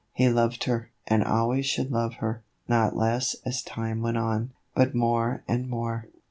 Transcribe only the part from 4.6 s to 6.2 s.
but more and more.